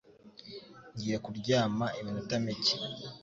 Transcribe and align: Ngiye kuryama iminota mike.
Ngiye 0.93 1.17
kuryama 1.25 1.85
iminota 1.99 2.35
mike. 2.43 2.75